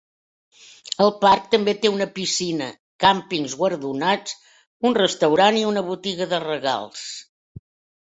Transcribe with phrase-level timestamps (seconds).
[1.03, 2.71] El parc també té una piscina,
[3.05, 4.35] càmpings guardonats,
[4.91, 7.09] un restaurants i una botiga de regals.